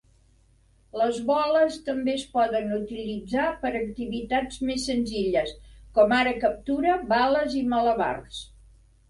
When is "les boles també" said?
0.99-2.15